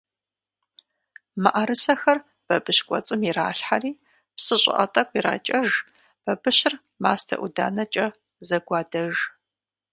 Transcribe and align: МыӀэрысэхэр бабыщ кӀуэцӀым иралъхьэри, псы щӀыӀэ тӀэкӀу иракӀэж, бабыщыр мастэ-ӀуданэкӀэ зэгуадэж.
МыӀэрысэхэр 1.43 2.17
бабыщ 2.47 2.79
кӀуэцӀым 2.87 3.21
иралъхьэри, 3.29 3.91
псы 4.35 4.55
щӀыӀэ 4.61 4.85
тӀэкӀу 4.93 5.17
иракӀэж, 5.17 5.69
бабыщыр 6.23 6.73
мастэ-ӀуданэкӀэ 7.03 8.05
зэгуадэж. 8.47 9.13